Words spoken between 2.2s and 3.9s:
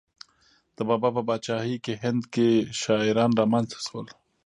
کې شاعران را منځته